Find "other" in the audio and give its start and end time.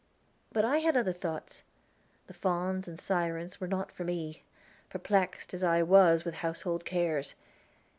0.97-1.13